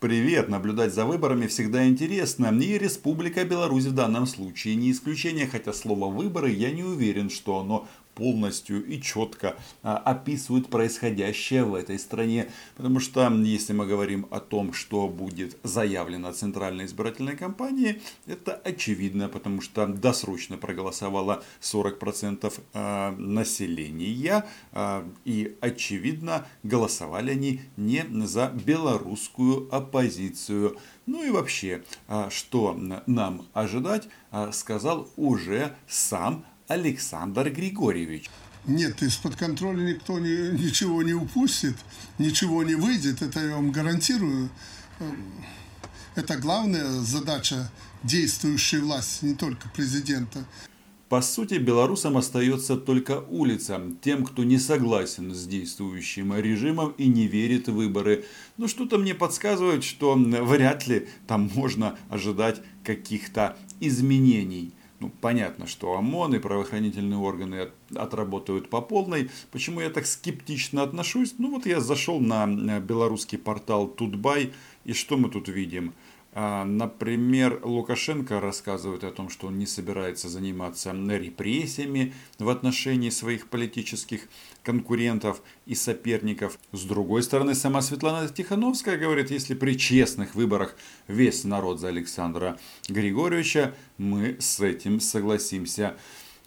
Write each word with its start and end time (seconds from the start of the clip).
Привет! 0.00 0.48
Наблюдать 0.48 0.94
за 0.94 1.04
выборами 1.04 1.48
всегда 1.48 1.88
интересно. 1.88 2.56
И 2.56 2.78
Республика 2.78 3.44
Беларусь 3.44 3.86
в 3.86 3.94
данном 3.94 4.28
случае 4.28 4.76
не 4.76 4.92
исключение, 4.92 5.48
хотя 5.48 5.72
слово 5.72 6.06
«выборы» 6.06 6.50
я 6.50 6.70
не 6.70 6.84
уверен, 6.84 7.30
что 7.30 7.58
оно 7.58 7.88
полностью 8.18 8.84
и 8.84 9.00
четко 9.00 9.56
а, 9.82 9.96
описывают 9.96 10.68
происходящее 10.68 11.64
в 11.64 11.74
этой 11.74 11.98
стране. 11.98 12.48
Потому 12.76 12.98
что 12.98 13.26
если 13.30 13.72
мы 13.72 13.86
говорим 13.86 14.26
о 14.30 14.40
том, 14.40 14.72
что 14.72 15.08
будет 15.08 15.56
заявлено 15.62 16.32
Центральной 16.32 16.86
избирательной 16.86 17.36
кампании, 17.36 18.02
это 18.26 18.54
очевидно, 18.54 19.28
потому 19.28 19.60
что 19.60 19.86
досрочно 19.86 20.56
проголосовало 20.56 21.44
40% 21.60 22.52
а, 22.74 23.12
населения. 23.12 24.44
А, 24.72 25.08
и 25.24 25.56
очевидно, 25.60 26.46
голосовали 26.64 27.30
они 27.30 27.60
не 27.76 28.04
за 28.26 28.48
белорусскую 28.48 29.72
оппозицию. 29.72 30.76
Ну 31.06 31.24
и 31.24 31.30
вообще, 31.30 31.84
что 32.28 32.78
нам 33.06 33.46
ожидать, 33.54 34.08
сказал 34.52 35.08
уже 35.16 35.74
сам 35.86 36.44
Александр 36.68 37.50
Григорьевич. 37.50 38.30
Нет, 38.66 39.02
из-под 39.02 39.36
контроля 39.36 39.80
никто 39.80 40.18
не, 40.18 40.50
ничего 40.52 41.02
не 41.02 41.14
упустит, 41.14 41.74
ничего 42.18 42.62
не 42.62 42.74
выйдет, 42.74 43.22
это 43.22 43.40
я 43.40 43.54
вам 43.54 43.72
гарантирую. 43.72 44.50
Это 46.14 46.36
главная 46.36 46.90
задача 46.90 47.70
действующей 48.02 48.80
власти, 48.80 49.24
не 49.24 49.34
только 49.34 49.68
президента. 49.70 50.44
По 51.08 51.22
сути, 51.22 51.54
белорусам 51.54 52.18
остается 52.18 52.76
только 52.76 53.20
улица, 53.20 53.80
тем, 54.02 54.26
кто 54.26 54.44
не 54.44 54.58
согласен 54.58 55.34
с 55.34 55.46
действующим 55.46 56.36
режимом 56.36 56.90
и 56.98 57.06
не 57.06 57.26
верит 57.26 57.68
в 57.68 57.72
выборы. 57.72 58.26
Но 58.58 58.68
что-то 58.68 58.98
мне 58.98 59.14
подсказывает, 59.14 59.84
что 59.84 60.14
вряд 60.14 60.86
ли 60.86 61.08
там 61.26 61.50
можно 61.54 61.96
ожидать 62.10 62.60
каких-то 62.84 63.56
изменений 63.80 64.74
ну, 65.00 65.10
понятно, 65.20 65.66
что 65.66 65.96
ОМОН 65.96 66.34
и 66.34 66.38
правоохранительные 66.38 67.18
органы 67.18 67.68
отработают 67.94 68.68
по 68.68 68.80
полной. 68.80 69.30
Почему 69.52 69.80
я 69.80 69.90
так 69.90 70.06
скептично 70.06 70.82
отношусь? 70.82 71.34
Ну 71.38 71.50
вот 71.52 71.66
я 71.66 71.80
зашел 71.80 72.18
на 72.18 72.46
белорусский 72.80 73.38
портал 73.38 73.86
Тутбай, 73.86 74.52
и 74.84 74.92
что 74.92 75.16
мы 75.16 75.30
тут 75.30 75.48
видим? 75.48 75.92
А, 76.34 76.64
например, 76.64 77.60
Лукашенко 77.64 78.40
рассказывает 78.40 79.02
о 79.02 79.10
том, 79.10 79.30
что 79.30 79.46
он 79.46 79.58
не 79.58 79.66
собирается 79.66 80.28
заниматься 80.28 80.92
репрессиями 80.92 82.14
в 82.38 82.48
отношении 82.48 83.10
своих 83.10 83.48
политических 83.48 84.28
конкурентов 84.62 85.42
и 85.66 85.74
соперников. 85.74 86.58
С 86.72 86.84
другой 86.84 87.22
стороны, 87.22 87.54
сама 87.54 87.80
Светлана 87.80 88.28
Тихановская 88.28 88.98
говорит, 88.98 89.30
если 89.30 89.54
при 89.54 89.78
честных 89.78 90.34
выборах 90.34 90.76
весь 91.06 91.44
народ 91.44 91.80
за 91.80 91.88
Александра 91.88 92.58
Григорьевича, 92.88 93.74
мы 93.96 94.36
с 94.38 94.60
этим 94.60 95.00
согласимся. 95.00 95.96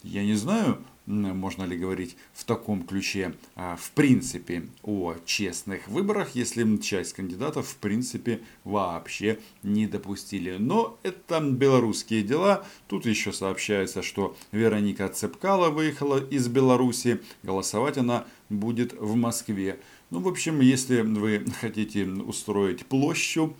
Я 0.04 0.24
не 0.24 0.36
знаю, 0.36 0.84
можно 1.06 1.64
ли 1.64 1.78
говорить 1.78 2.16
в 2.34 2.44
таком 2.46 2.84
ключе, 2.84 3.34
а, 3.56 3.76
в 3.76 3.92
принципе, 3.92 4.68
о 4.84 5.16
честных 5.26 5.88
выборах, 5.88 6.36
если 6.36 6.78
часть 6.78 7.14
кандидатов, 7.14 7.68
в 7.68 7.76
принципе, 7.78 8.42
вообще 8.64 9.40
не 9.64 9.88
допустили. 9.88 10.58
Но 10.58 11.00
это 11.04 11.42
белорусские 11.42 12.22
дела. 12.22 12.66
Тут 12.88 13.06
еще 13.06 13.34
сообщается, 13.34 14.02
что 14.02 14.36
Вероника 14.52 15.08
Цепкала 15.10 15.70
выехала 15.70 16.24
из 16.24 16.48
Беларуси. 16.48 17.22
Голосовать 17.44 17.98
она 17.98 18.26
будет 18.50 18.94
в 18.94 19.16
Москве. 19.16 19.80
Ну, 20.12 20.20
в 20.20 20.28
общем, 20.28 20.60
если 20.60 21.02
вы 21.02 21.46
хотите 21.62 22.06
устроить 22.06 22.86
площадь, 22.86 23.52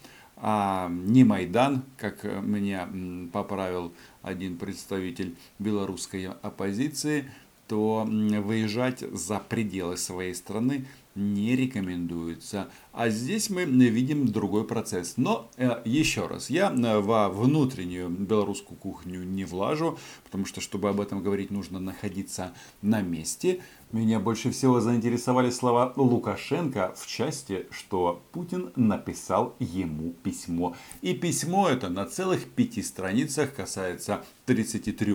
а 0.44 0.90
не 0.90 1.24
Майдан, 1.24 1.84
как 1.98 2.24
меня 2.24 2.90
поправил 3.32 3.94
один 4.24 4.58
представитель 4.58 5.36
белорусской 5.60 6.28
оппозиции, 6.28 7.26
то 7.68 8.06
выезжать 8.06 9.00
за 9.00 9.40
пределы 9.40 9.96
своей 9.96 10.34
страны 10.36 10.88
не 11.16 11.56
рекомендуется. 11.56 12.70
А 12.94 13.10
здесь 13.10 13.50
мы 13.50 13.66
видим 13.66 14.28
другой 14.28 14.66
процесс. 14.66 15.16
Но 15.18 15.50
э, 15.58 15.82
еще 15.86 16.28
раз, 16.28 16.50
я 16.50 16.72
э, 16.72 17.00
во 17.00 17.30
внутреннюю 17.30 18.10
белорусскую 18.10 18.78
кухню 18.78 19.24
не 19.24 19.46
влажу, 19.46 19.98
потому 20.24 20.46
что, 20.46 20.62
чтобы 20.62 20.90
об 20.90 21.02
этом 21.02 21.22
говорить, 21.22 21.52
нужно 21.52 21.80
находиться 21.80 22.54
на 22.82 23.02
месте. 23.02 23.62
Меня 23.92 24.22
больше 24.22 24.52
всего 24.52 24.80
заинтересовали 24.80 25.50
слова 25.50 25.92
Лукашенко 25.98 26.94
в 26.96 27.06
части, 27.08 27.68
что 27.72 28.24
Путин 28.32 28.72
написал 28.78 29.54
ему 29.60 30.12
письмо. 30.24 30.78
И 31.02 31.14
письмо 31.14 31.68
это 31.68 31.90
на 31.90 32.06
целых 32.06 32.50
пяти 32.52 32.84
страницах 32.84 33.54
касается 33.54 34.24
33 34.46 35.14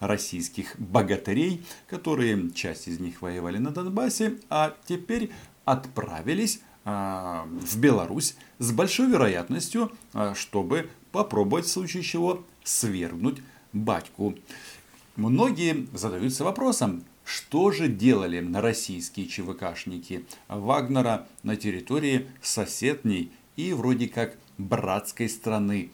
российских 0.00 0.78
богатырей, 0.78 1.62
которые 1.86 2.50
часть 2.50 2.86
из 2.86 3.00
них 3.00 3.22
воевали 3.22 3.56
на 3.56 3.70
Донбассе, 3.70 4.38
а 4.50 4.76
теперь 4.86 5.30
отправились 5.64 6.60
а, 6.84 7.46
в 7.62 7.78
Беларусь 7.78 8.36
с 8.58 8.72
большой 8.72 9.06
вероятностью, 9.10 9.90
а, 10.12 10.34
чтобы 10.34 10.90
попробовать 11.12 11.64
в 11.64 11.70
случае 11.70 12.02
чего 12.02 12.44
свергнуть 12.62 13.40
батьку. 13.72 14.34
Многие 15.16 15.88
задаются 15.94 16.44
вопросом, 16.44 17.04
что 17.24 17.70
же 17.70 17.88
делали 17.88 18.44
российские 18.54 19.26
ЧВКшники 19.26 20.24
Вагнера 20.48 21.26
на 21.42 21.56
территории 21.56 22.28
соседней 22.40 23.30
и 23.56 23.72
вроде 23.72 24.08
как 24.08 24.36
братской 24.58 25.28
страны? 25.28 25.90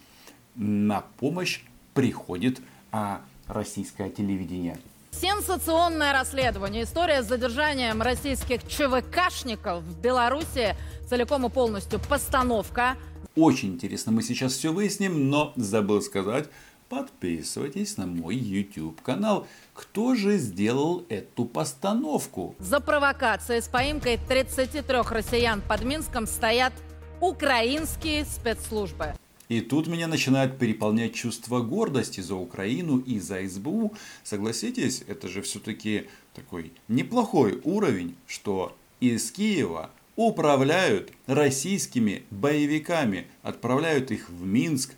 На 0.55 1.03
помощь 1.19 1.61
приходит 1.95 2.61
а, 2.91 3.21
российское 3.47 4.11
телевидение. 4.11 4.79
Сенсационное 5.11 6.13
расследование. 6.13 6.85
История 6.85 7.23
с 7.23 7.27
задержанием 7.27 8.03
российских 8.03 8.67
ЧВКшников 8.67 9.83
в 9.83 10.01
Беларуси 10.01 10.77
целиком 11.09 11.47
и 11.47 11.51
полностью 11.51 11.99
постановка. 12.01 12.97
Очень 13.35 13.75
интересно, 13.75 14.13
мы 14.13 14.23
сейчас 14.23 14.53
все 14.53 14.73
выясним, 14.73 15.31
но 15.31 15.53
забыл 15.57 16.03
сказать, 16.03 16.49
подписывайтесь 16.89 17.97
на 17.97 18.07
мой 18.07 18.37
YouTube 18.37 19.01
канал. 19.03 19.47
Кто 19.75 20.15
же 20.15 20.39
сделал 20.39 21.05
эту 21.09 21.45
постановку? 21.45 22.55
За 22.59 22.81
провокацией 22.81 23.63
с 23.63 23.69
поимкой 23.69 24.19
33 24.29 24.99
россиян 25.11 25.61
под 25.61 25.85
Минском 25.85 26.27
стоят 26.27 26.73
украинские 27.21 28.25
спецслужбы. 28.25 29.15
И 29.49 29.63
тут 29.63 29.87
меня 29.87 30.09
начинает 30.09 30.59
переполнять 30.59 31.15
чувство 31.15 31.61
гордости 31.61 32.21
за 32.21 32.35
Украину 32.35 32.99
и 32.99 33.19
за 33.19 33.49
СБУ. 33.49 33.95
Согласитесь, 34.23 35.03
это 35.07 35.27
же 35.29 35.41
все-таки 35.41 36.07
такой 36.35 36.73
неплохой 36.87 37.61
уровень, 37.65 38.15
что 38.27 38.77
из 39.01 39.31
Киева 39.31 39.91
управляют 40.17 41.13
российскими 41.27 42.25
боевиками, 42.31 43.27
отправляют 43.43 44.11
их 44.11 44.29
в 44.29 44.45
Минск. 44.45 44.95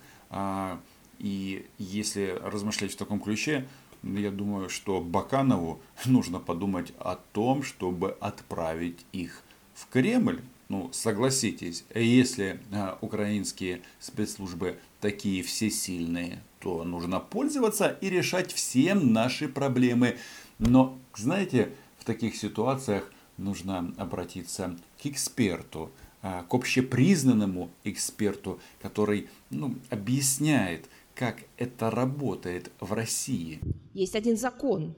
И 1.21 1.67
если 1.77 2.35
размышлять 2.41 2.93
в 2.93 2.95
таком 2.95 3.19
ключе, 3.19 3.67
я 4.01 4.31
думаю, 4.31 4.69
что 4.69 5.01
Баканову 5.01 5.79
нужно 6.05 6.39
подумать 6.39 6.93
о 6.97 7.15
том, 7.15 7.61
чтобы 7.61 8.17
отправить 8.19 9.05
их 9.11 9.43
в 9.75 9.87
Кремль. 9.87 10.41
Ну, 10.67 10.89
согласитесь, 10.93 11.83
если 11.93 12.59
а, 12.71 12.97
украинские 13.01 13.81
спецслужбы 13.99 14.79
такие 14.99 15.43
всесильные, 15.43 16.41
то 16.59 16.83
нужно 16.83 17.19
пользоваться 17.19 17.89
и 18.01 18.09
решать 18.09 18.51
все 18.51 18.95
наши 18.95 19.47
проблемы. 19.47 20.17
Но, 20.57 20.97
знаете, 21.13 21.71
в 21.99 22.05
таких 22.05 22.35
ситуациях 22.35 23.11
нужно 23.37 23.93
обратиться 23.97 24.75
к 24.99 25.05
эксперту, 25.05 25.91
а, 26.23 26.43
к 26.43 26.53
общепризнанному 26.53 27.69
эксперту, 27.83 28.59
который 28.81 29.27
ну, 29.49 29.75
объясняет, 29.89 30.87
как 31.15 31.37
это 31.57 31.89
работает 31.89 32.71
в 32.79 32.93
России. 32.93 33.59
Есть 33.93 34.15
один 34.15 34.37
закон. 34.37 34.95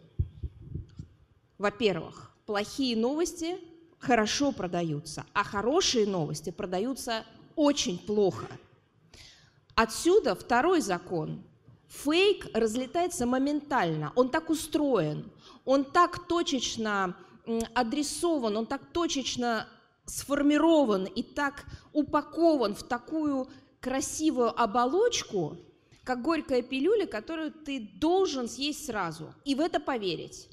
Во-первых, 1.58 2.32
плохие 2.46 2.96
новости 2.98 3.58
хорошо 4.00 4.52
продаются, 4.52 5.26
а 5.34 5.44
хорошие 5.44 6.06
новости 6.06 6.50
продаются 6.50 7.26
очень 7.56 7.98
плохо. 7.98 8.48
Отсюда 9.76 10.36
второй 10.36 10.82
закон. 10.82 11.44
Фейк 11.88 12.48
разлетается 12.56 13.26
моментально, 13.28 14.12
он 14.16 14.30
так 14.30 14.50
устроен, 14.50 15.32
он 15.64 15.86
так 15.86 16.28
точечно 16.28 17.16
адресован, 17.76 18.58
он 18.58 18.66
так 18.66 18.84
точечно 18.92 19.68
сформирован 20.06 21.06
и 21.06 21.22
так 21.22 21.66
упакован 21.94 22.74
в 22.74 22.84
такую 22.84 23.48
красивую 23.80 24.60
оболочку, 24.60 25.58
как 26.04 26.22
горькая 26.22 26.62
пилюля, 26.62 27.08
которую 27.08 27.52
ты 27.52 27.80
должен 27.80 28.50
съесть 28.50 28.86
сразу 28.86 29.34
и 29.46 29.56
в 29.56 29.60
это 29.60 29.80
поверить. 29.80 30.50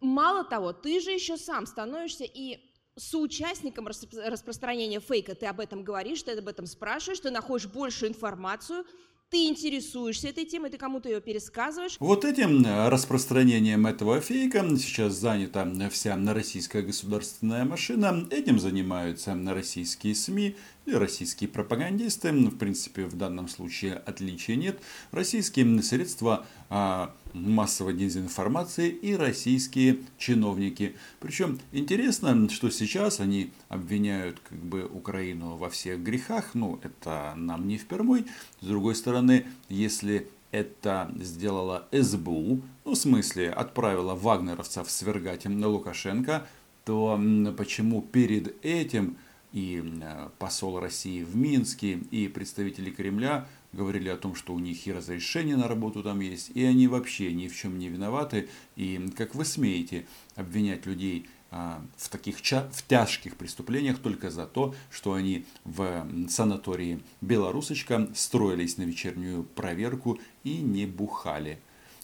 Мало 0.00 0.44
того, 0.44 0.72
ты 0.72 1.00
же 1.00 1.10
еще 1.10 1.36
сам 1.36 1.66
становишься 1.66 2.24
и 2.24 2.58
соучастником 2.96 3.86
распространения 3.86 5.00
фейка. 5.00 5.34
Ты 5.34 5.46
об 5.46 5.60
этом 5.60 5.84
говоришь, 5.84 6.22
ты 6.22 6.32
об 6.32 6.48
этом 6.48 6.66
спрашиваешь, 6.66 7.20
ты 7.20 7.30
находишь 7.30 7.68
большую 7.68 8.10
информацию, 8.10 8.84
ты 9.32 9.46
интересуешься 9.46 10.28
этой 10.28 10.44
темой, 10.44 10.68
ты 10.68 10.76
кому-то 10.76 11.08
ее 11.08 11.22
пересказываешь. 11.22 11.96
Вот 12.00 12.26
этим 12.26 12.62
э, 12.66 12.88
распространением 12.90 13.86
этого 13.86 14.20
фейка 14.20 14.62
сейчас 14.76 15.14
занята 15.14 15.66
вся 15.88 16.18
российская 16.34 16.82
государственная 16.82 17.64
машина. 17.64 18.26
Этим 18.30 18.58
занимаются 18.58 19.34
российские 19.46 20.14
СМИ 20.14 20.54
и 20.84 20.92
российские 20.92 21.48
пропагандисты. 21.48 22.30
В 22.30 22.58
принципе, 22.58 23.06
в 23.06 23.16
данном 23.16 23.48
случае 23.48 23.94
отличия 23.94 24.54
нет. 24.54 24.78
Российские 25.12 25.82
средства 25.82 26.44
а, 26.68 27.14
массовой 27.34 27.94
дезинформации 27.94 28.88
и 28.88 29.14
российские 29.14 29.98
чиновники. 30.18 30.96
Причем 31.20 31.58
интересно, 31.72 32.48
что 32.48 32.70
сейчас 32.70 33.20
они 33.20 33.52
обвиняют 33.68 34.40
как 34.40 34.58
бы 34.58 34.84
Украину 34.84 35.56
во 35.56 35.70
всех 35.70 36.02
грехах. 36.02 36.50
Ну, 36.54 36.78
это 36.82 37.34
нам 37.36 37.66
не 37.68 37.78
впервой. 37.78 38.26
С 38.60 38.66
другой 38.66 38.94
стороны, 38.94 39.46
если 39.68 40.28
это 40.50 41.10
сделала 41.18 41.88
СБУ, 41.92 42.62
ну, 42.84 42.92
в 42.92 42.96
смысле, 42.96 43.50
отправила 43.50 44.14
вагнеровцев 44.14 44.90
свергать 44.90 45.46
на 45.46 45.68
Лукашенко, 45.68 46.46
то 46.84 47.18
почему 47.56 48.02
перед 48.02 48.62
этим 48.64 49.16
и 49.52 49.84
посол 50.38 50.80
России 50.80 51.22
в 51.22 51.36
Минске, 51.36 51.98
и 52.10 52.28
представители 52.28 52.90
Кремля 52.90 53.46
говорили 53.72 54.08
о 54.08 54.16
том, 54.16 54.34
что 54.34 54.54
у 54.54 54.58
них 54.58 54.86
и 54.86 54.92
разрешение 54.92 55.56
на 55.56 55.68
работу 55.68 56.02
там 56.02 56.20
есть, 56.20 56.50
и 56.54 56.64
они 56.64 56.88
вообще 56.88 57.32
ни 57.32 57.48
в 57.48 57.56
чем 57.56 57.78
не 57.78 57.88
виноваты. 57.88 58.48
И 58.76 59.10
как 59.16 59.34
вы 59.34 59.44
смеете 59.44 60.06
обвинять 60.36 60.86
людей 60.86 61.26
а, 61.50 61.82
в 61.96 62.08
таких 62.08 62.38
в 62.38 62.86
тяжких 62.88 63.36
преступлениях 63.36 63.98
только 63.98 64.30
за 64.30 64.46
то, 64.46 64.74
что 64.90 65.12
они 65.12 65.44
в 65.64 66.06
санатории 66.28 67.00
Белорусочка 67.20 68.08
строились 68.14 68.78
на 68.78 68.82
вечернюю 68.82 69.44
проверку 69.44 70.18
и 70.44 70.58
не 70.58 70.86
бухали 70.86 71.58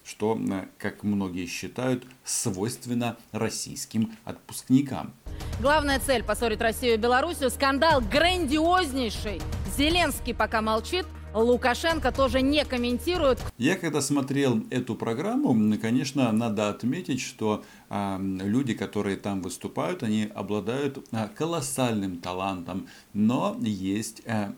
что, 0.08 0.40
как 0.78 1.02
многие 1.02 1.46
считают, 1.46 2.04
свойственно 2.24 3.18
российским 3.30 4.16
отпускникам. 4.24 5.12
Главная 5.60 6.00
цель 6.00 6.24
поссорить 6.24 6.62
Россию 6.62 6.94
и 6.94 6.96
Белоруссию– 6.96 7.50
скандал 7.50 8.00
грандиознейший. 8.00 9.42
Зеленский 9.76 10.34
пока 10.34 10.62
молчит, 10.62 11.04
Лукашенко 11.34 12.10
тоже 12.12 12.40
не 12.40 12.64
комментирует. 12.64 13.40
Я 13.58 13.76
когда 13.76 14.00
смотрел 14.00 14.64
эту 14.70 14.94
программу, 14.94 15.78
конечно, 15.78 16.32
надо 16.32 16.70
отметить, 16.70 17.20
что 17.20 17.64
э, 17.90 18.18
люди, 18.20 18.74
которые 18.74 19.16
там 19.16 19.42
выступают, 19.42 20.02
они 20.02 20.30
обладают 20.34 21.06
э, 21.12 21.28
колоссальным 21.34 22.18
талантом, 22.18 22.88
но 23.12 23.56
есть 23.60 24.22
э, 24.24 24.52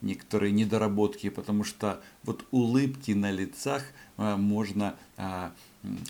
некоторые 0.00 0.52
недоработки, 0.52 1.30
потому 1.30 1.64
что 1.64 2.00
вот 2.22 2.44
улыбки 2.50 3.12
на 3.12 3.30
лицах 3.30 3.82
э, 4.16 4.36
можно 4.36 4.94
э, 5.16 5.50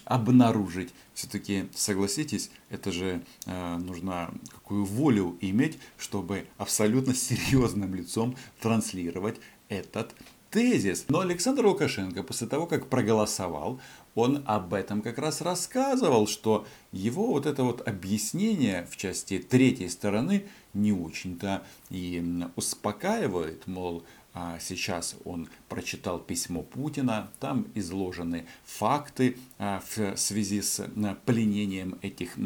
обнаружить. 0.04 0.92
Все-таки, 1.14 1.68
согласитесь, 1.74 2.50
это 2.70 2.92
же 2.92 3.22
э, 3.46 3.76
нужно 3.78 4.30
какую 4.50 4.84
волю 4.84 5.36
иметь, 5.40 5.78
чтобы 5.96 6.46
абсолютно 6.58 7.14
серьезным 7.14 7.94
лицом 7.94 8.36
транслировать 8.60 9.40
этот 9.68 10.14
тезис. 10.50 11.06
Но 11.08 11.20
Александр 11.20 11.66
Лукашенко 11.66 12.22
после 12.22 12.46
того, 12.46 12.66
как 12.66 12.88
проголосовал, 12.88 13.80
он 14.14 14.42
об 14.46 14.74
этом 14.74 15.02
как 15.02 15.18
раз 15.18 15.40
рассказывал, 15.40 16.26
что 16.26 16.66
его 16.90 17.26
вот 17.28 17.46
это 17.46 17.62
вот 17.62 17.86
объяснение 17.86 18.86
в 18.90 18.96
части 18.96 19.38
третьей 19.38 19.88
стороны 19.88 20.46
не 20.74 20.92
очень-то 20.92 21.62
и 21.90 22.42
успокаивает, 22.56 23.66
мол, 23.66 24.04
а 24.34 24.58
сейчас 24.60 25.16
он 25.24 25.48
прочитал 25.68 26.18
письмо 26.18 26.62
Путина, 26.62 27.30
там 27.40 27.66
изложены 27.74 28.46
факты 28.64 29.36
а, 29.58 29.82
в 29.88 30.16
связи 30.16 30.62
с 30.62 30.88
пленением 31.24 31.98
этих 32.02 32.36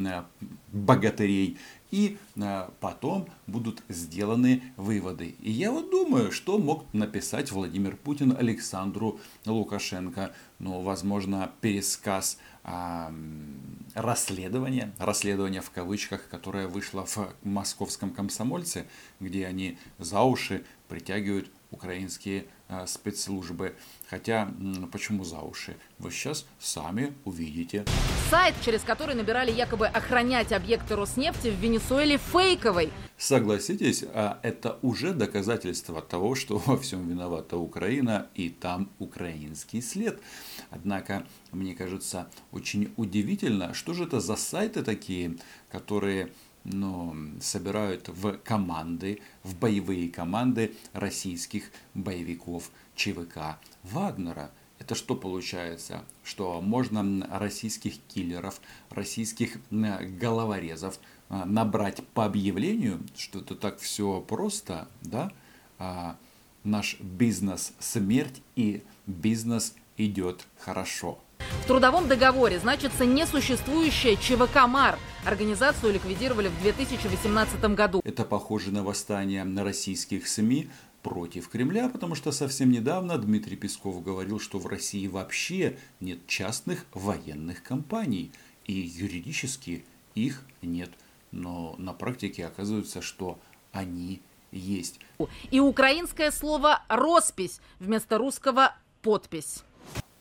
богатырей 0.72 1.58
и 1.92 2.18
а, 2.40 2.72
потом 2.80 3.28
будут 3.46 3.84
сделаны 3.88 4.62
выводы. 4.76 5.36
И 5.40 5.52
я 5.52 5.70
вот 5.70 5.90
думаю, 5.90 6.32
что 6.32 6.58
мог 6.58 6.92
написать 6.92 7.52
Владимир 7.52 7.96
Путин 7.96 8.34
Александру 8.36 9.20
Лукашенко. 9.44 10.32
Ну, 10.58 10.80
возможно, 10.80 11.52
пересказ 11.60 12.38
а, 12.64 13.12
расследования, 13.94 14.92
расследование 14.98 15.60
в 15.60 15.70
кавычках, 15.70 16.28
которое 16.28 16.66
вышло 16.66 17.04
в 17.04 17.34
московском 17.44 18.10
комсомольце, 18.10 18.86
где 19.20 19.46
они 19.46 19.78
за 19.98 20.22
уши 20.22 20.64
притягивают 20.88 21.50
украинские 21.70 22.40
э, 22.40 22.44
спецслужбы. 22.86 23.74
Хотя, 24.08 24.48
почему 24.90 25.24
за 25.24 25.40
уши? 25.40 25.76
Вы 25.98 26.10
сейчас 26.10 26.46
сами 26.58 27.14
увидите. 27.24 27.84
Сайт, 28.30 28.54
через 28.64 28.82
который 28.82 29.14
набирали 29.14 29.50
якобы 29.50 29.86
охранять 29.86 30.52
объекты 30.52 30.96
Роснефти 30.96 31.48
в 31.48 31.54
Венесуэле, 31.54 32.18
фейковый. 32.18 32.90
Согласитесь, 33.16 34.04
а 34.14 34.38
это 34.42 34.78
уже 34.82 35.12
доказательство 35.12 36.02
того, 36.02 36.34
что 36.34 36.58
во 36.58 36.76
всем 36.76 37.08
виновата 37.08 37.56
Украина 37.56 38.26
и 38.34 38.50
там 38.50 38.90
украинский 38.98 39.80
след. 39.80 40.20
Однако, 40.70 41.26
мне 41.52 41.74
кажется, 41.74 42.28
очень 42.50 42.92
удивительно, 42.96 43.74
что 43.74 43.94
же 43.94 44.04
это 44.04 44.20
за 44.20 44.36
сайты 44.36 44.82
такие, 44.82 45.36
которые 45.70 46.32
но 46.64 47.16
собирают 47.40 48.08
в 48.08 48.38
команды, 48.38 49.20
в 49.42 49.56
боевые 49.56 50.08
команды 50.08 50.74
российских 50.92 51.70
боевиков 51.94 52.70
ЧВК 52.94 53.58
Вагнера. 53.82 54.50
Это 54.78 54.94
что 54.94 55.14
получается? 55.14 56.04
Что 56.24 56.60
можно 56.60 57.26
российских 57.30 57.98
киллеров, 58.08 58.60
российских 58.90 59.58
головорезов 59.70 60.98
а, 61.28 61.44
набрать 61.44 62.04
по 62.14 62.24
объявлению, 62.24 63.00
что 63.16 63.40
это 63.40 63.54
так 63.54 63.78
все 63.78 64.20
просто, 64.20 64.88
да? 65.02 65.30
А 65.78 66.16
наш 66.64 66.98
бизнес 67.00 67.74
смерть 67.78 68.42
и 68.56 68.82
бизнес 69.06 69.74
идет 69.96 70.46
хорошо. 70.58 71.18
В 71.62 71.66
трудовом 71.66 72.08
договоре 72.08 72.58
значится 72.58 73.06
несуществующая 73.06 74.16
ЧВК 74.16 74.66
МАР. 74.66 74.98
Организацию 75.24 75.92
ликвидировали 75.92 76.48
в 76.48 76.62
2018 76.62 77.60
году. 77.74 78.02
Это 78.04 78.24
похоже 78.24 78.72
на 78.72 78.82
восстание 78.82 79.44
на 79.44 79.62
российских 79.62 80.26
СМИ 80.26 80.68
против 81.02 81.48
Кремля, 81.48 81.88
потому 81.88 82.14
что 82.14 82.32
совсем 82.32 82.70
недавно 82.70 83.18
Дмитрий 83.18 83.56
Песков 83.56 84.02
говорил, 84.02 84.40
что 84.40 84.58
в 84.58 84.66
России 84.66 85.06
вообще 85.06 85.76
нет 86.00 86.26
частных 86.26 86.86
военных 86.92 87.62
компаний. 87.62 88.32
И 88.66 88.72
юридически 88.72 89.84
их 90.14 90.42
нет. 90.62 90.90
Но 91.32 91.74
на 91.78 91.92
практике 91.92 92.46
оказывается, 92.46 93.02
что 93.02 93.38
они 93.72 94.20
есть. 94.52 95.00
И 95.50 95.60
украинское 95.60 96.30
слово 96.30 96.82
«роспись» 96.88 97.60
вместо 97.80 98.18
русского 98.18 98.74
«подпись». 99.02 99.64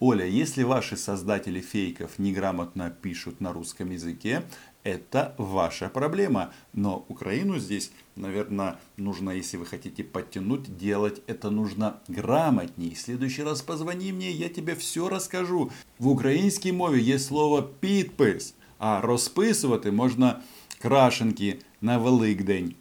Оля, 0.03 0.25
если 0.25 0.63
ваши 0.63 0.98
создатели 0.98 1.62
фейков 1.62 2.17
неграмотно 2.17 2.89
пишут 2.89 3.39
на 3.39 3.53
русском 3.53 3.91
языке, 3.91 4.41
это 4.84 5.36
ваша 5.38 5.89
проблема. 5.89 6.51
Но 6.74 7.05
Украину 7.08 7.60
здесь, 7.60 7.91
наверное, 8.15 8.79
нужно, 8.98 9.29
если 9.29 9.58
вы 9.58 9.67
хотите 9.67 10.03
подтянуть, 10.03 10.75
делать 10.75 11.22
это 11.27 11.51
нужно 11.51 11.98
грамотней. 12.08 12.96
В 12.96 13.00
следующий 13.00 13.43
раз 13.43 13.62
позвони 13.62 14.12
мне, 14.12 14.31
я 14.31 14.50
тебе 14.50 14.74
все 14.74 15.08
расскажу. 15.08 15.72
В 16.00 16.08
украинской 16.08 16.72
мове 16.72 17.00
есть 17.00 17.27
слово 17.27 17.62
«підпис», 17.62 18.55
а 18.79 19.01
розписувати 19.01 19.91
можна 19.91 20.41
крашенки 20.79 21.60
на 21.81 21.98
Великдень. 22.00 22.75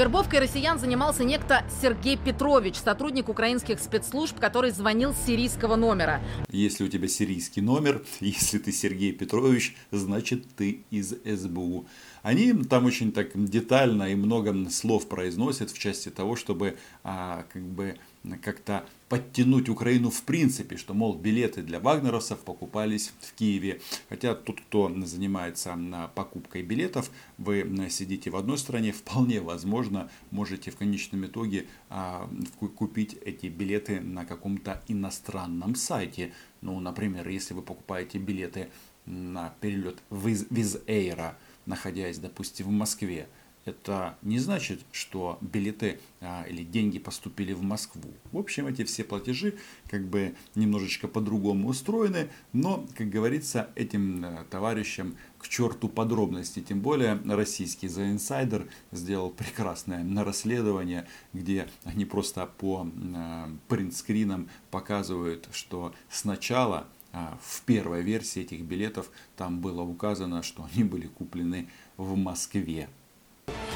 Вербовкой 0.00 0.38
россиян 0.38 0.78
занимался 0.78 1.24
некто 1.24 1.62
Сергей 1.82 2.16
Петрович, 2.16 2.76
сотрудник 2.76 3.28
украинских 3.28 3.78
спецслужб, 3.78 4.40
который 4.40 4.70
звонил 4.70 5.12
с 5.12 5.26
сирийского 5.26 5.76
номера. 5.76 6.22
Если 6.48 6.84
у 6.84 6.88
тебя 6.88 7.06
сирийский 7.06 7.60
номер, 7.60 8.02
если 8.20 8.56
ты 8.56 8.72
Сергей 8.72 9.12
Петрович, 9.12 9.76
значит 9.90 10.46
ты 10.56 10.84
из 10.90 11.10
СБУ. 11.10 11.84
Они 12.22 12.54
там 12.54 12.86
очень 12.86 13.12
так 13.12 13.32
детально 13.34 14.04
и 14.04 14.14
много 14.14 14.70
слов 14.70 15.06
произносят 15.06 15.70
в 15.70 15.78
части 15.78 16.08
того, 16.08 16.34
чтобы 16.34 16.78
а, 17.04 17.44
как 17.52 17.62
бы 17.62 17.98
как-то 18.42 18.86
подтянуть 19.10 19.68
Украину 19.68 20.08
в 20.08 20.22
принципе, 20.22 20.76
что, 20.76 20.94
мол, 20.94 21.18
билеты 21.18 21.62
для 21.62 21.80
вагнеровцев 21.80 22.38
покупались 22.38 23.12
в 23.20 23.34
Киеве. 23.34 23.80
Хотя 24.08 24.36
тот, 24.36 24.60
кто 24.60 24.88
занимается 25.04 25.76
покупкой 26.14 26.62
билетов, 26.62 27.10
вы 27.36 27.68
сидите 27.90 28.30
в 28.30 28.36
одной 28.36 28.56
стране, 28.56 28.92
вполне 29.00 29.40
возможно, 29.40 30.08
можете 30.30 30.70
в 30.70 30.76
конечном 30.76 31.26
итоге 31.26 31.66
а, 31.88 32.30
купить 32.76 33.18
эти 33.24 33.46
билеты 33.46 34.00
на 34.00 34.24
каком-то 34.24 34.80
иностранном 34.86 35.74
сайте. 35.74 36.32
Ну, 36.60 36.78
например, 36.78 37.28
если 37.28 37.52
вы 37.52 37.62
покупаете 37.62 38.18
билеты 38.18 38.68
на 39.06 39.52
перелет 39.60 40.00
Виз 40.10 40.78
Эйра, 40.86 41.36
находясь, 41.66 42.18
допустим, 42.18 42.66
в 42.66 42.70
Москве, 42.70 43.26
это 43.64 44.16
не 44.22 44.38
значит, 44.38 44.80
что 44.90 45.38
билеты 45.40 45.98
а, 46.20 46.44
или 46.48 46.64
деньги 46.64 46.98
поступили 46.98 47.52
в 47.52 47.62
Москву. 47.62 48.10
В 48.32 48.38
общем, 48.38 48.66
эти 48.66 48.84
все 48.84 49.04
платежи 49.04 49.54
как 49.88 50.06
бы 50.06 50.34
немножечко 50.54 51.08
по-другому 51.08 51.68
устроены, 51.68 52.30
но, 52.52 52.86
как 52.96 53.10
говорится, 53.10 53.70
этим 53.74 54.24
а, 54.24 54.44
товарищам 54.50 55.16
к 55.38 55.48
черту 55.48 55.88
подробности. 55.88 56.60
Тем 56.60 56.80
более 56.80 57.20
российский 57.26 57.86
The 57.86 58.14
Insider 58.14 58.68
сделал 58.92 59.30
прекрасное 59.30 60.04
расследование, 60.24 61.06
где 61.32 61.68
они 61.84 62.04
просто 62.04 62.46
по 62.46 62.86
а, 63.14 63.50
принтскринам 63.68 64.48
показывают, 64.70 65.48
что 65.52 65.94
сначала 66.08 66.86
а, 67.12 67.38
в 67.42 67.62
первой 67.62 68.02
версии 68.02 68.42
этих 68.42 68.62
билетов 68.62 69.10
там 69.36 69.60
было 69.60 69.82
указано, 69.82 70.42
что 70.42 70.66
они 70.72 70.84
были 70.84 71.06
куплены 71.06 71.68
в 71.96 72.16
Москве. 72.16 72.88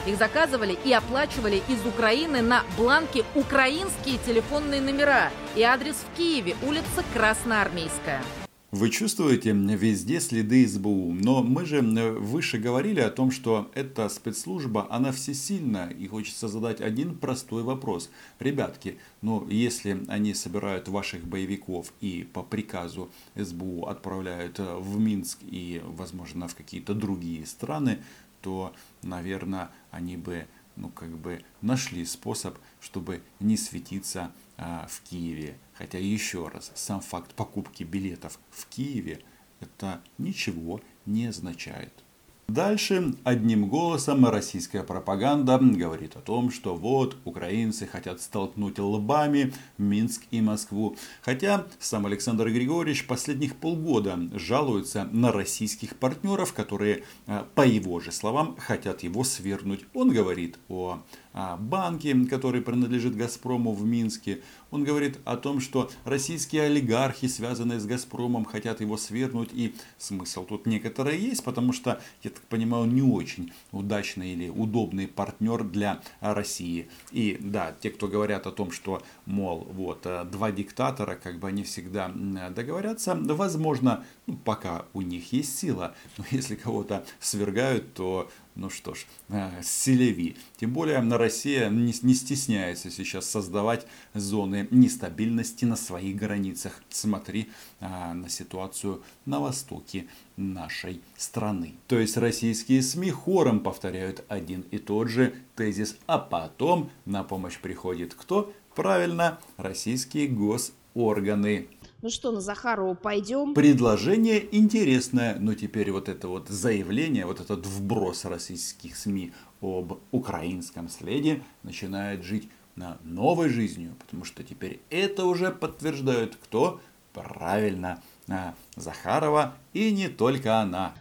Их 0.07 0.19
заказывали 0.19 0.77
и 0.85 0.93
оплачивали 0.93 1.63
из 1.67 1.85
Украины 1.87 2.43
на 2.43 2.63
бланке 2.77 3.25
украинские 3.35 4.19
телефонные 4.27 4.83
номера 4.83 5.31
и 5.57 5.63
адрес 5.63 5.97
в 5.97 6.17
Киеве, 6.17 6.57
улица 6.63 7.03
Красноармейская. 7.15 8.23
Вы 8.71 8.91
чувствуете 8.91 9.53
везде 9.53 10.21
следы 10.21 10.67
СБУ, 10.67 11.13
но 11.13 11.45
мы 11.45 11.65
же 11.65 11.81
выше 11.81 12.59
говорили 12.59 12.99
о 12.99 13.09
том, 13.09 13.31
что 13.31 13.71
эта 13.73 14.09
спецслужба, 14.09 14.89
она 14.91 15.13
всесильна, 15.13 15.89
и 15.97 16.09
хочется 16.09 16.49
задать 16.49 16.81
один 16.81 17.17
простой 17.17 17.63
вопрос. 17.63 18.11
Ребятки, 18.41 18.99
ну 19.23 19.47
если 19.49 20.03
они 20.09 20.35
собирают 20.35 20.89
ваших 20.89 21.25
боевиков 21.25 21.93
и 22.01 22.29
по 22.33 22.43
приказу 22.43 23.11
СБУ 23.37 23.87
отправляют 23.87 24.59
в 24.59 24.99
Минск 24.99 25.39
и, 25.43 25.81
возможно, 25.85 26.49
в 26.49 26.57
какие-то 26.57 26.95
другие 26.95 27.47
страны, 27.47 28.01
то, 28.45 28.75
наверное, 29.03 29.71
они 29.91 30.19
бы 30.19 30.47
ну, 30.77 30.91
как 30.91 31.09
бы 31.17 31.43
нашли 31.63 32.05
способ, 32.05 32.59
чтобы 32.79 33.23
не 33.41 33.57
светиться 33.57 34.33
а, 34.59 34.87
в 34.87 35.01
Киеве. 35.01 35.57
Хотя 35.73 35.99
еще 35.99 36.49
раз, 36.49 36.71
сам 36.75 37.01
факт 37.01 37.35
покупки 37.35 37.85
билетов 37.85 38.39
в 38.51 38.67
Киеве 38.67 39.23
это 39.61 40.03
ничего 40.19 40.83
не 41.07 41.25
означает. 41.25 42.04
Дальше 42.47 43.15
одним 43.25 43.69
голосом 43.69 44.27
российская 44.27 44.83
пропаганда 44.83 45.59
говорит 45.59 46.15
о 46.17 46.21
том, 46.21 46.51
что 46.51 46.75
вот 46.75 47.17
украинцы 47.25 47.87
хотят 47.87 48.21
столкнуть 48.21 48.79
лбами 48.79 49.55
Минск 49.79 50.25
и 50.31 50.43
Москву. 50.43 50.97
Хотя 51.23 51.67
сам 51.79 52.05
Александр 52.05 52.51
Григорьевич 52.51 53.07
последних 53.07 53.57
полгода 53.57 54.19
жалуется 54.35 55.09
на 55.11 55.33
российских 55.33 55.97
партнеров, 55.97 56.53
которые, 56.53 57.05
э, 57.27 57.45
по 57.55 57.63
его 57.63 57.99
же 58.01 58.13
словам, 58.13 58.57
хотят 58.59 59.03
его 59.03 59.25
свернуть. 59.25 59.87
Он 59.95 60.11
говорит 60.11 60.59
о 60.69 61.03
банке, 61.35 62.15
который 62.31 62.63
принадлежит 62.63 63.17
Газпрому 63.17 63.75
в 63.75 63.85
Минске. 63.85 64.41
Он 64.71 64.85
говорит 64.85 65.19
о 65.25 65.37
том, 65.37 65.61
что 65.61 65.91
российские 66.05 66.63
олигархи, 66.63 67.27
связанные 67.27 67.79
с 67.79 67.87
Газпромом, 67.87 68.45
хотят 68.45 68.81
его 68.81 68.97
свернуть. 68.97 69.51
И 69.53 69.75
смысл 69.99 70.45
тут 70.45 70.67
некоторые 70.67 71.21
есть, 71.21 71.45
потому 71.45 71.73
что, 71.73 72.01
я 72.23 72.31
так 72.31 72.43
понимаю, 72.43 72.87
не 72.87 73.03
очень 73.03 73.53
удачный 73.73 74.33
или 74.33 74.49
удобный 74.49 75.07
партнер 75.07 75.65
для 75.65 76.01
России. 76.21 76.89
И 77.13 77.39
да, 77.41 77.75
те, 77.81 77.91
кто 77.91 78.09
говорят 78.09 78.47
о 78.47 78.53
том, 78.53 78.71
что, 78.71 79.03
мол, 79.27 79.67
вот, 79.71 80.07
э, 80.07 80.25
два 80.25 80.51
диктатора, 80.51 81.15
как 81.15 81.39
бы 81.39 81.49
они 81.49 81.63
всегда 81.63 82.11
договорятся, 82.51 83.15
возможно, 83.15 84.05
ну, 84.27 84.37
пока 84.37 84.87
у 84.93 85.03
них 85.03 85.33
есть 85.33 85.59
сила. 85.59 85.95
Но 86.19 86.25
если 86.31 86.57
кого-то 86.57 87.05
свергают, 87.21 87.95
то 87.95 88.29
ну 88.55 88.71
что 88.71 88.95
ж, 88.95 89.07
э, 89.31 89.63
селеви. 89.63 90.37
Тем 90.57 90.73
более 90.73 90.99
Россия 91.17 91.69
не, 91.69 91.95
не 92.03 92.15
стесняется 92.15 92.91
сейчас 92.91 93.29
создавать 93.29 93.87
зоны 94.15 94.69
нестабильности 94.71 95.65
на 95.65 95.77
своих 95.77 96.17
границах. 96.17 96.83
Смотри 96.89 97.51
а, 97.81 98.15
на 98.15 98.29
ситуацию 98.29 99.03
на 99.27 99.41
востоке 99.41 100.07
нашей 100.37 101.01
страны. 101.17 101.75
То 101.89 101.99
есть 101.99 102.17
российские 102.17 102.83
СМИ 102.83 103.11
хором 103.11 103.61
повторяют 103.61 104.25
один 104.29 104.65
и 104.71 104.79
тот 104.79 105.09
же 105.09 105.35
тезис, 105.57 105.97
а 106.07 106.19
потом 106.19 106.91
на 107.05 107.25
помощь 107.25 107.59
приходит 107.59 108.15
кто? 108.15 108.53
Правильно, 108.75 109.39
российские 109.57 110.29
госорганы. 110.29 111.69
Ну 112.05 112.11
что, 112.11 112.33
на 112.33 112.43
Захарова 112.43 112.93
пойдем? 112.93 113.55
Предложение 113.55 114.55
интересное, 114.55 115.39
но 115.41 115.55
теперь 115.55 115.91
вот 115.91 116.11
это 116.11 116.29
вот 116.29 116.51
заявление, 116.51 117.25
вот 117.25 117.41
этот 117.41 117.67
вброс 117.67 118.27
российских 118.27 118.95
СМИ 118.95 119.33
об 119.63 120.01
украинском 120.11 120.91
следе 120.91 121.43
начинает 121.63 122.23
жить 122.23 122.51
на 122.77 122.99
новой 123.05 123.49
жизнью, 123.49 123.95
потому 123.99 124.27
что 124.27 124.43
теперь 124.43 124.83
это 124.91 125.25
уже 125.25 125.51
подтверждают 125.51 126.37
кто? 126.37 126.79
Правильно, 127.15 128.03
а, 128.29 128.55
Захарова 128.77 129.55
и 129.73 129.91
не 129.91 130.09
только 130.09 130.61
она. 130.61 130.93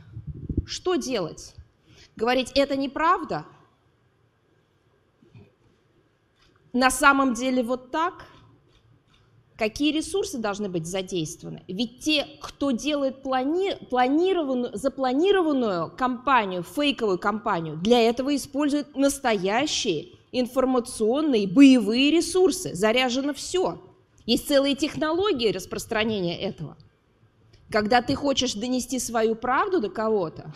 Что 0.66 0.96
делать? 0.96 1.54
Говорить 2.16 2.54
это 2.56 2.78
неправда? 2.78 3.46
На 6.72 6.90
самом 6.90 7.34
деле 7.34 7.62
вот 7.62 7.92
так– 7.92 8.26
какие 9.58 9.92
ресурсы 9.92 10.38
должны 10.38 10.70
быть 10.70 10.88
задействованы. 10.88 11.64
Ведь 11.68 12.00
те, 12.00 12.28
кто 12.42 12.72
делает 12.72 13.22
плани 13.22 13.76
планированную, 13.90 14.76
запланированную 14.76 15.92
кампанию, 15.96 16.64
фейковую 16.64 17.20
кампанию, 17.20 17.78
для 17.78 18.02
этого 18.02 18.36
используют 18.36 18.96
настоящие 18.96 20.10
информационные 20.32 21.48
боевые 21.48 22.12
ресурсы. 22.12 22.74
Заряжено 22.74 23.34
все. 23.34 23.82
Есть 24.26 24.48
целые 24.48 24.76
технологии 24.76 25.52
распространения 25.52 26.40
этого. 26.40 26.78
Когда 27.70 28.02
ты 28.02 28.16
хочешь 28.16 28.54
донести 28.54 29.00
свою 29.00 29.36
правду 29.36 29.80
до 29.80 29.90
кого-то, 29.90 30.54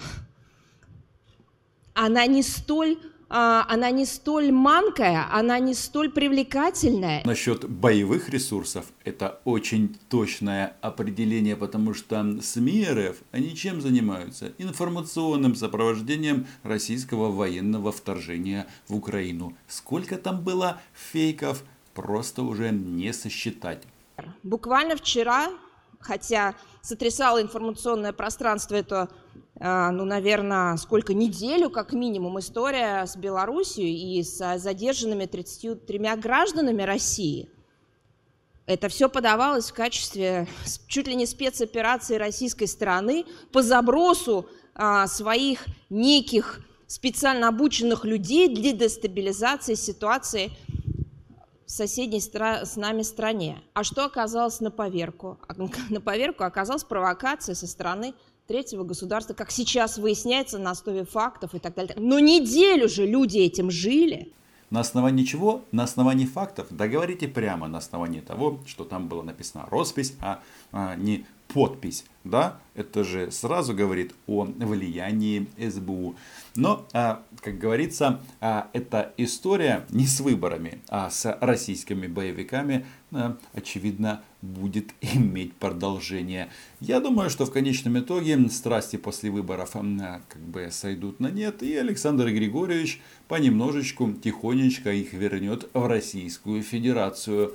она 1.94 2.26
не 2.26 2.42
столь 2.44 2.98
она 3.30 3.92
не 3.92 4.06
столь 4.06 4.52
манкая, 4.52 5.28
она 5.32 5.60
не 5.60 5.74
столь 5.74 6.10
привлекательная. 6.10 7.22
Насчет 7.26 7.70
боевых 7.70 8.30
ресурсов 8.30 8.86
это 9.04 9.40
очень 9.44 9.98
точное 10.10 10.76
определение, 10.82 11.56
потому 11.56 11.94
что 11.94 12.40
СМИ 12.42 12.86
РФ, 12.90 13.18
они 13.32 13.56
чем 13.56 13.82
занимаются? 13.82 14.54
Информационным 14.58 15.56
сопровождением 15.56 16.48
российского 16.64 17.32
военного 17.32 17.92
вторжения 17.92 18.68
в 18.88 18.96
Украину. 18.96 19.56
Сколько 19.68 20.18
там 20.18 20.42
было 20.42 20.80
фейков, 20.94 21.64
просто 21.94 22.44
уже 22.44 22.72
не 22.72 23.12
сосчитать. 23.12 23.84
Буквально 24.44 24.96
вчера, 24.96 25.50
хотя 26.00 26.56
сотрясало 26.82 27.42
информационное 27.42 28.14
пространство 28.14 28.76
это 28.76 29.02
а, 29.02 29.10
ну, 29.60 30.06
наверное, 30.06 30.78
сколько, 30.78 31.14
неделю 31.14 31.70
как 31.70 31.94
минимум 31.94 32.40
история 32.40 33.06
с 33.06 33.16
Белоруссией 33.16 34.20
и 34.20 34.24
с 34.24 34.60
задержанными 34.60 35.26
33 35.26 36.00
гражданами 36.18 36.84
России. 36.84 37.50
Это 38.68 38.90
все 38.90 39.08
подавалось 39.08 39.72
в 39.72 39.74
качестве 39.74 40.46
чуть 40.88 41.08
ли 41.08 41.16
не 41.16 41.26
спецоперации 41.26 42.16
российской 42.18 42.66
стороны 42.66 43.26
по 43.54 43.64
забросу 43.64 44.48
а, 44.76 45.08
своих 45.08 45.66
неких 45.90 46.60
специально 46.86 47.48
обученных 47.48 48.04
людей 48.04 48.54
для 48.54 48.74
дестабилизации 48.74 49.76
ситуации 49.76 50.52
в 51.66 51.72
соседней 51.72 52.22
с 52.22 52.76
нами 52.76 53.04
стране. 53.04 53.62
А 53.74 53.86
что 53.86 54.06
оказалось 54.06 54.60
на 54.60 54.70
поверку? 54.70 55.40
На 55.90 56.02
поверку 56.02 56.44
оказалась 56.44 56.84
провокация 56.84 57.56
со 57.56 57.68
стороны 57.68 58.14
третьего 58.48 58.84
государства, 58.84 59.34
как 59.34 59.52
сейчас 59.52 59.98
выясняется 59.98 60.58
на 60.58 60.72
основе 60.72 61.04
фактов 61.04 61.54
и 61.54 61.60
так 61.60 61.76
далее. 61.76 61.96
Но 61.98 62.20
неделю 62.20 62.88
же 62.88 63.06
люди 63.06 63.40
этим 63.40 63.70
жили. 63.70 64.32
На 64.70 64.82
основании 64.82 65.24
чего? 65.24 65.64
На 65.72 65.84
основании 65.84 66.26
фактов. 66.26 66.68
Да 66.70 66.88
говорите 66.88 67.28
прямо 67.28 67.68
на 67.68 67.78
основании 67.78 68.20
того, 68.20 68.60
что 68.66 68.84
там 68.84 69.08
было 69.08 69.22
написано 69.22 69.66
роспись, 69.70 70.14
а, 70.20 70.42
а 70.72 70.96
не 70.96 71.26
подпись. 71.48 72.06
Да? 72.24 72.60
Это 72.76 73.04
же 73.04 73.32
сразу 73.32 73.74
говорит 73.74 74.14
о 74.28 74.44
влиянии 74.44 75.48
СБУ. 75.58 76.16
Но, 76.56 76.86
а, 76.94 77.24
как 77.42 77.58
говорится, 77.58 78.20
а, 78.42 78.70
эта 78.74 79.14
история 79.18 79.86
не 79.90 80.06
с 80.06 80.20
выборами, 80.20 80.82
а 80.90 81.10
с 81.10 81.38
российскими 81.42 82.08
боевиками, 82.08 82.86
а, 83.12 83.38
очевидно, 83.54 84.22
будет 84.42 84.92
иметь 85.02 85.54
продолжение. 85.54 86.50
Я 86.80 87.00
думаю, 87.00 87.30
что 87.30 87.46
в 87.46 87.52
конечном 87.52 88.00
итоге 88.00 88.50
страсти 88.50 88.98
после 88.98 89.30
выборов 89.30 89.72
как 89.72 90.42
бы 90.42 90.70
сойдут 90.72 91.20
на 91.20 91.28
нет, 91.28 91.64
и 91.64 91.76
Александр 91.76 92.30
Григорьевич 92.30 93.02
понемножечку, 93.28 94.14
тихонечко 94.14 94.92
их 94.92 95.14
вернет 95.14 95.70
в 95.74 95.88
Российскую 95.88 96.62
Федерацию. 96.62 97.54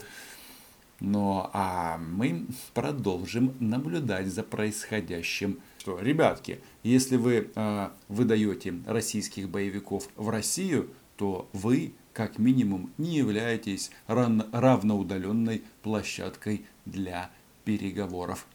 Но 1.03 1.51
а 1.53 1.99
мы 1.99 2.47
продолжим 2.75 3.57
наблюдать 3.59 4.29
за 4.29 4.45
происходящим 4.45 5.59
что, 5.79 5.99
ребятки, 5.99 6.61
если 6.85 7.17
вы 7.17 7.51
э, 7.53 7.89
выдаете 8.07 8.75
российских 8.87 9.49
боевиков 9.49 10.09
в 10.15 10.29
Россию, 10.29 10.91
то 11.17 11.49
вы 11.53 11.93
как 12.13 12.39
минимум 12.39 12.93
не 12.99 13.17
являетесь 13.17 13.91
равноудаленной 14.07 15.65
площадкой 15.83 16.67
для 16.87 17.33
переговоров. 17.65 18.47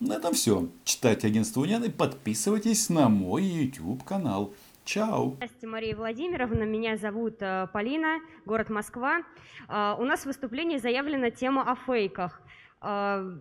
На 0.00 0.16
этом 0.16 0.34
все. 0.34 0.68
Читайте 0.84 1.28
агентство 1.28 1.62
Уняны, 1.62 1.88
подписывайтесь 1.88 2.90
на 2.90 3.08
мой 3.08 3.42
YouTube 3.42 4.04
канал. 4.04 4.52
Чао! 4.90 5.34
Здравствуйте, 5.36 5.66
Мария 5.68 5.94
Владимировна. 5.94 6.64
Меня 6.64 6.96
зовут 6.96 7.36
э, 7.38 7.68
Полина, 7.72 8.18
город 8.44 8.70
Москва. 8.70 9.22
Э, 9.68 9.94
у 9.96 10.02
нас 10.02 10.22
в 10.22 10.26
выступлении 10.26 10.78
заявлена 10.78 11.30
тема 11.30 11.62
о 11.62 11.76
фейках 11.76 12.42
э, 12.82 13.38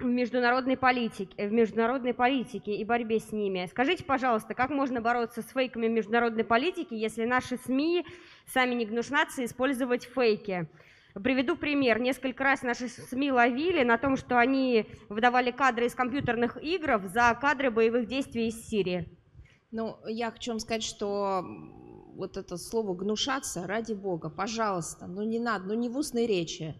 в 0.00 0.04
международной 0.04 0.76
политике, 0.76 1.46
в 1.46 1.52
международной 1.52 2.14
политике 2.14 2.74
и 2.74 2.84
борьбе 2.84 3.20
с 3.20 3.30
ними. 3.30 3.68
Скажите, 3.70 4.02
пожалуйста, 4.02 4.54
как 4.54 4.70
можно 4.70 5.00
бороться 5.00 5.42
с 5.42 5.50
фейками 5.50 5.86
в 5.86 5.92
международной 5.92 6.42
политике, 6.42 6.98
если 6.98 7.26
наши 7.26 7.56
СМИ 7.56 8.04
сами 8.46 8.74
не 8.74 8.86
гнушатся 8.86 9.44
использовать 9.44 10.02
фейки? 10.02 10.68
Приведу 11.14 11.54
пример. 11.54 12.00
Несколько 12.00 12.42
раз 12.42 12.62
наши 12.62 12.88
СМИ 12.88 13.30
ловили 13.30 13.84
на 13.84 13.98
том, 13.98 14.16
что 14.16 14.36
они 14.36 14.86
выдавали 15.08 15.52
кадры 15.52 15.86
из 15.86 15.94
компьютерных 15.94 16.60
игр 16.60 17.00
за 17.04 17.38
кадры 17.40 17.70
боевых 17.70 18.08
действий 18.08 18.48
из 18.48 18.66
Сирии. 18.68 19.19
Ну, 19.70 19.98
я 20.06 20.30
хочу 20.30 20.50
вам 20.50 20.60
сказать, 20.60 20.82
что 20.82 21.44
вот 22.16 22.36
это 22.36 22.56
слово 22.56 22.94
«гнушаться», 22.94 23.66
ради 23.66 23.92
бога, 23.92 24.28
пожалуйста, 24.28 25.06
ну 25.06 25.22
не 25.22 25.38
надо, 25.38 25.66
ну 25.66 25.74
не 25.74 25.88
в 25.88 25.96
устной 25.96 26.26
речи. 26.26 26.74